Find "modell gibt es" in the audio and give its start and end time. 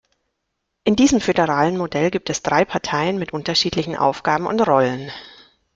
1.77-2.41